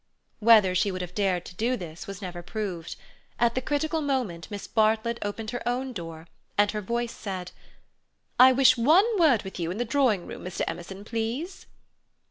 Whether 0.39 0.73
she 0.73 0.91
would 0.91 1.01
have 1.03 1.13
dared 1.13 1.45
to 1.45 1.55
do 1.55 1.77
this 1.77 2.07
was 2.07 2.23
never 2.23 2.41
proved. 2.41 2.95
At 3.37 3.53
the 3.53 3.61
critical 3.61 4.01
moment 4.01 4.49
Miss 4.49 4.65
Bartlett 4.67 5.19
opened 5.21 5.51
her 5.51 5.61
own 5.69 5.93
door, 5.93 6.25
and 6.57 6.71
her 6.71 6.81
voice 6.81 7.13
said: 7.15 7.51
"I 8.39 8.51
wish 8.51 8.77
one 8.79 9.05
word 9.19 9.43
with 9.43 9.59
you 9.59 9.69
in 9.69 9.77
the 9.77 9.85
drawing 9.85 10.25
room, 10.25 10.43
Mr. 10.43 10.61
Emerson, 10.65 11.05
please." 11.05 11.67